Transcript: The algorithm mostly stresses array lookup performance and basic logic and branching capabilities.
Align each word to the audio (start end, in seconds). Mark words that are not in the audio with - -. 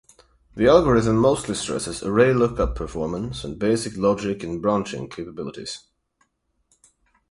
The 0.55 0.67
algorithm 0.67 1.17
mostly 1.17 1.53
stresses 1.53 2.01
array 2.01 2.33
lookup 2.33 2.73
performance 2.75 3.43
and 3.43 3.59
basic 3.59 3.95
logic 3.97 4.41
and 4.43 4.59
branching 4.59 5.07
capabilities. 5.07 5.83